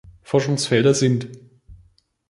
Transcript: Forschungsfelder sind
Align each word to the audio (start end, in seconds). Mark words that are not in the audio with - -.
Forschungsfelder 0.23 0.95
sind 0.95 1.27